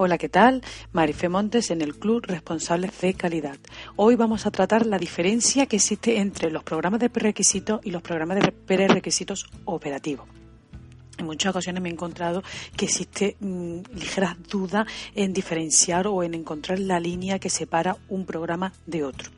[0.00, 0.62] Hola, ¿qué tal?
[0.92, 3.56] Marife Montes en el Club Responsables de Calidad.
[3.96, 8.00] Hoy vamos a tratar la diferencia que existe entre los programas de prerequisitos y los
[8.00, 10.28] programas de prerequisitos operativos.
[11.18, 12.44] En muchas ocasiones me he encontrado
[12.76, 18.24] que existe mm, ligeras dudas en diferenciar o en encontrar la línea que separa un
[18.24, 19.30] programa de otro.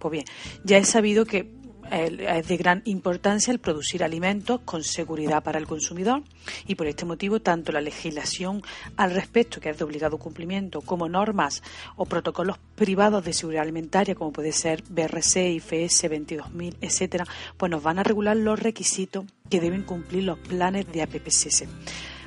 [0.00, 0.24] Pues bien,
[0.64, 1.59] ya he sabido que
[1.90, 6.22] es de gran importancia el producir alimentos con seguridad para el consumidor
[6.66, 8.62] y por este motivo tanto la legislación
[8.96, 11.62] al respecto, que es de obligado cumplimiento, como normas
[11.96, 17.82] o protocolos privados de seguridad alimentaria, como puede ser BRC, IFS 22000, etcétera, pues nos
[17.82, 21.64] van a regular los requisitos que deben cumplir los planes de APPCS,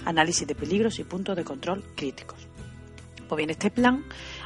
[0.05, 2.47] análisis de peligros y puntos de control críticos.
[3.33, 4.03] Pues bien, este plan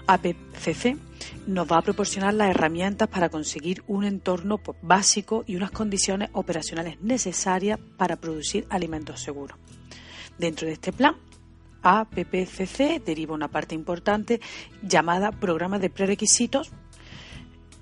[0.08, 0.96] APCC
[1.46, 6.30] nos va a proporcionar las herramientas para conseguir un entorno pues, básico y unas condiciones
[6.32, 9.58] operacionales necesarias para producir alimentos seguros.
[10.38, 11.18] Dentro de este plan,
[11.84, 14.40] APPCC deriva una parte importante
[14.82, 16.72] llamada Programa de Prerequisitos,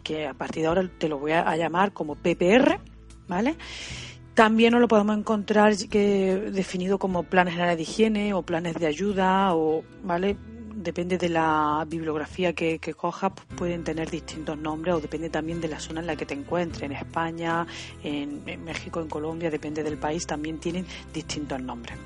[0.02, 2.80] que a partir de ahora te lo voy a llamar como PPR,
[3.28, 3.58] ¿vale?
[4.33, 8.88] También nos lo podemos encontrar que, definido como planes generales de higiene o planes de
[8.88, 10.36] ayuda o, ¿vale?
[10.75, 15.61] Depende de la bibliografía que, que cojas, pues pueden tener distintos nombres o depende también
[15.61, 16.83] de la zona en la que te encuentres.
[16.83, 17.65] En España,
[18.03, 21.97] en, México, en Colombia, depende del país, también tienen distintos nombres.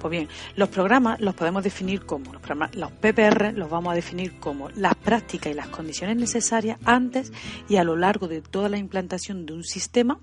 [0.00, 2.42] Pues bien, los programas los podemos definir como, los,
[2.74, 7.32] los PPR los vamos a definir como las prácticas y las condiciones necesarias antes
[7.68, 10.20] y a lo largo de toda la implantación de un sistema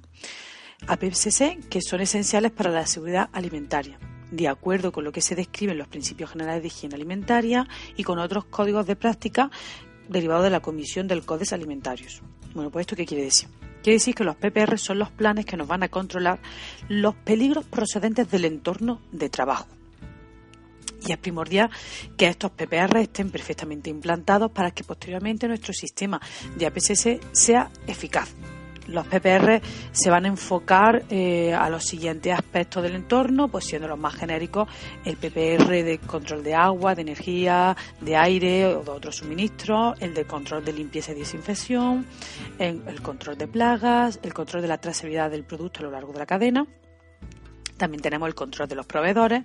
[0.87, 3.99] APCC que son esenciales para la seguridad alimentaria
[4.31, 8.03] de acuerdo con lo que se describe en los principios generales de higiene alimentaria y
[8.03, 9.49] con otros códigos de práctica
[10.09, 12.21] derivados de la Comisión del Códex Alimentarios.
[12.53, 13.49] Bueno, pues esto qué quiere decir?
[13.83, 16.39] Quiere decir que los PPR son los planes que nos van a controlar
[16.89, 19.67] los peligros procedentes del entorno de trabajo.
[21.05, 21.69] Y es primordial
[22.17, 26.19] que estos PPR estén perfectamente implantados para que posteriormente nuestro sistema
[26.57, 28.33] de APSS sea eficaz
[28.87, 29.61] los PPR
[29.91, 34.15] se van a enfocar eh, a los siguientes aspectos del entorno, pues siendo los más
[34.15, 34.67] genéricos
[35.05, 40.13] el PPR de control de agua, de energía, de aire o de otros suministros, el
[40.13, 42.05] de control de limpieza y desinfección,
[42.59, 46.19] el control de plagas, el control de la trazabilidad del producto a lo largo de
[46.19, 46.67] la cadena.
[47.77, 49.43] También tenemos el control de los proveedores,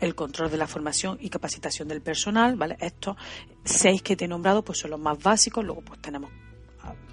[0.00, 2.76] el control de la formación y capacitación del personal, ¿vale?
[2.78, 3.16] Estos
[3.64, 6.30] seis que te he nombrado pues son los más básicos, luego pues tenemos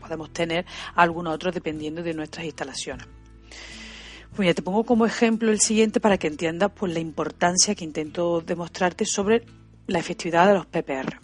[0.07, 3.05] podemos tener algunos otros dependiendo de nuestras instalaciones.
[4.35, 7.83] Pues ya te pongo como ejemplo el siguiente para que entiendas pues, la importancia que
[7.83, 9.43] intento demostrarte sobre
[9.87, 11.19] la efectividad de los PPR.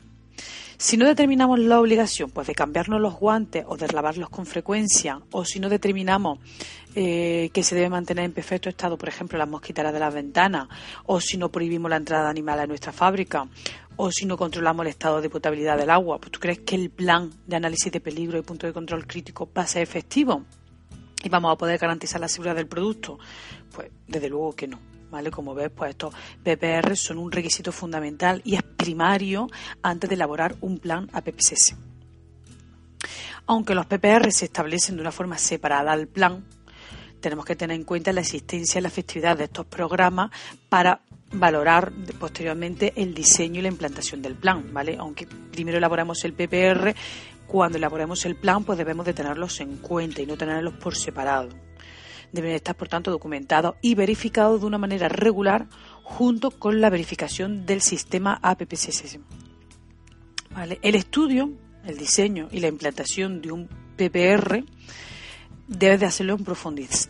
[0.77, 5.21] Si no determinamos la obligación pues, de cambiarnos los guantes o de lavarlos con frecuencia,
[5.31, 6.39] o si no determinamos
[6.95, 10.67] eh, que se debe mantener en perfecto estado, por ejemplo, las mosquiteras de las ventanas,
[11.05, 13.47] o si no prohibimos la entrada de animales a nuestra fábrica,
[13.95, 16.89] o si no controlamos el estado de potabilidad del agua, pues ¿tú crees que el
[16.89, 20.43] plan de análisis de peligro y punto de control crítico va a ser efectivo?
[21.23, 23.17] ¿Y vamos a poder garantizar la seguridad del producto?
[23.73, 24.79] Pues desde luego que no.
[25.09, 25.29] ¿Vale?
[25.29, 26.11] Como ves, pues estos
[26.43, 29.47] PPR son un requisito fundamental y es primario
[29.83, 31.75] antes de elaborar un plan APPSS.
[33.45, 36.43] Aunque los PPR se establecen de una forma separada al plan,
[37.23, 40.29] tenemos que tener en cuenta la existencia y la efectividad de estos programas
[40.67, 40.99] para
[41.31, 44.97] valorar posteriormente el diseño y la implantación del plan, ¿vale?
[44.99, 46.93] Aunque primero elaboramos el PPR,
[47.47, 51.49] cuando elaboremos el plan, pues debemos de tenerlos en cuenta y no tenerlos por separado.
[52.33, 55.67] Deben estar, por tanto, documentados y verificados de una manera regular
[56.03, 59.19] junto con la verificación del sistema APPCS.
[60.51, 60.77] ¿Vale?
[60.81, 61.51] El estudio,
[61.85, 64.65] el diseño y la implantación de un PPR
[65.77, 66.37] debe de hacerlo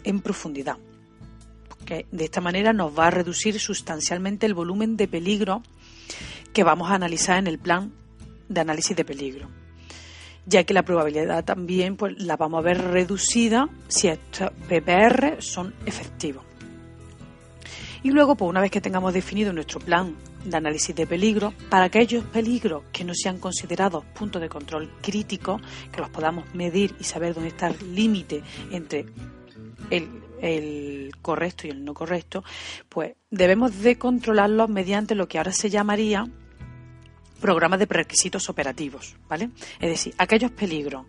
[0.04, 0.78] en profundidad
[1.84, 5.62] que de esta manera nos va a reducir sustancialmente el volumen de peligro
[6.54, 7.94] que vamos a analizar en el plan
[8.50, 9.50] de análisis de peligro,
[10.46, 15.74] ya que la probabilidad también pues, la vamos a ver reducida si estos PPR son
[15.86, 16.46] efectivos.
[18.04, 21.86] Y luego, pues una vez que tengamos definido nuestro plan de análisis de peligro, para
[21.86, 25.62] aquellos peligros que no sean considerados puntos de control críticos,
[25.92, 29.06] que los podamos medir y saber dónde está el límite entre
[29.90, 32.44] el correcto y el no correcto,
[32.90, 36.28] pues debemos de controlarlos mediante lo que ahora se llamaría
[37.40, 39.50] programas de prerequisitos operativos, ¿vale?
[39.80, 41.06] Es decir, aquellos peligros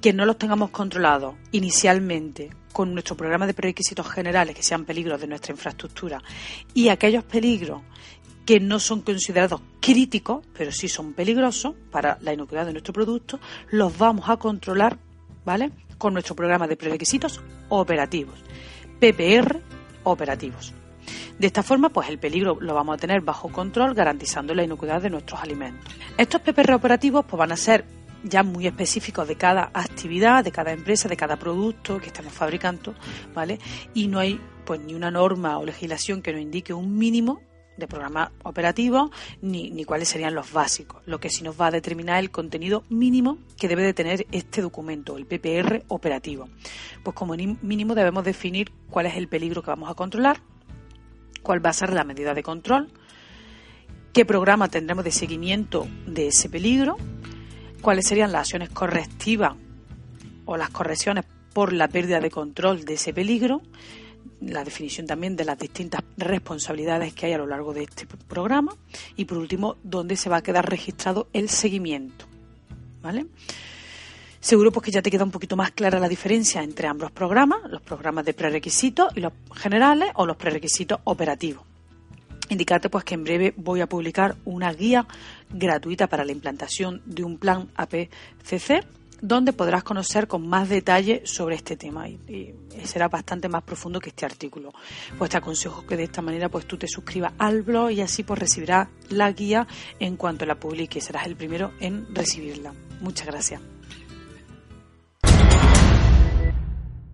[0.00, 5.20] que no los tengamos controlados inicialmente con nuestro programa de prerequisitos generales, que sean peligros
[5.20, 6.22] de nuestra infraestructura,
[6.74, 7.82] y aquellos peligros
[8.46, 13.38] que no son considerados críticos, pero sí son peligrosos para la inocuidad de nuestro producto,
[13.70, 14.98] los vamos a controlar,
[15.44, 15.70] ¿vale?
[15.98, 18.34] Con nuestro programa de prerequisitos operativos,
[18.98, 19.60] PPR
[20.04, 20.72] operativos.
[21.38, 25.02] De esta forma, pues el peligro lo vamos a tener bajo control, garantizando la inocuidad
[25.02, 25.92] de nuestros alimentos.
[26.16, 27.84] Estos PPR operativos pues van a ser
[28.24, 32.94] ya muy específicos de cada actividad, de cada empresa, de cada producto que estamos fabricando,
[33.34, 33.58] ¿vale?
[33.94, 37.40] Y no hay pues ni una norma o legislación que nos indique un mínimo
[37.76, 39.10] de programa operativo
[39.40, 42.84] ni, ni cuáles serían los básicos, lo que sí nos va a determinar el contenido
[42.88, 46.48] mínimo que debe de tener este documento, el PPR operativo.
[47.02, 50.40] Pues como mínimo debemos definir cuál es el peligro que vamos a controlar,
[51.42, 52.88] cuál va a ser la medida de control,
[54.12, 56.96] qué programa tendremos de seguimiento de ese peligro,
[57.82, 59.54] cuáles serían las acciones correctivas
[60.46, 63.60] o las correcciones por la pérdida de control de ese peligro,
[64.40, 68.74] la definición también de las distintas responsabilidades que hay a lo largo de este programa
[69.16, 72.24] y por último dónde se va a quedar registrado el seguimiento.
[73.02, 73.26] ¿Vale?
[74.40, 77.60] Seguro pues que ya te queda un poquito más clara la diferencia entre ambos programas,
[77.68, 81.71] los programas de prerequisitos y los generales o los prerequisitos operativos.
[82.52, 85.06] Indicarte pues que en breve voy a publicar una guía
[85.48, 88.84] gratuita para la implantación de un plan APCC
[89.22, 92.54] donde podrás conocer con más detalle sobre este tema y,
[92.84, 94.70] será bastante más profundo que este artículo.
[95.16, 98.22] Pues te aconsejo que de esta manera pues tú te suscribas al blog y así
[98.22, 99.66] pues recibirás la guía
[99.98, 102.74] en cuanto la publique, serás el primero en recibirla.
[103.00, 103.62] Muchas gracias.